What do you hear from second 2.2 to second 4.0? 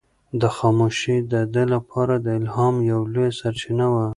د الهام یوه لویه سرچینه